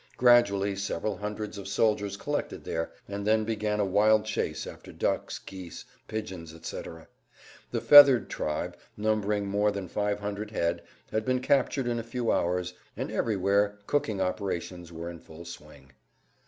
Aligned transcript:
Gradually 0.17 0.75
several 0.75 1.17
hundreds 1.17 1.59
of 1.59 1.67
soldiers 1.67 2.17
collected 2.17 2.63
there, 2.63 2.91
and 3.07 3.23
then 3.23 3.43
began 3.43 3.79
a 3.79 3.85
wild 3.85 4.25
chase 4.25 4.65
after 4.65 4.91
ducks, 4.91 5.37
geese, 5.37 5.85
pigeons, 6.07 6.55
etc. 6.55 7.07
The 7.69 7.81
feathered 7.81 8.27
tribe, 8.27 8.75
numbering 8.97 9.45
more 9.45 9.69
than 9.71 9.87
500 9.87 10.49
head, 10.49 10.81
had 11.11 11.23
been 11.23 11.39
captured 11.39 11.85
in 11.85 11.99
a 11.99 12.03
few 12.03 12.31
hours, 12.31 12.73
and 12.97 13.11
everywhere 13.11 13.77
cooking 13.85 14.19
operations 14.19 14.91
were 14.91 15.07
in 15.07 15.19
full 15.19 15.45
swing. 15.45 15.91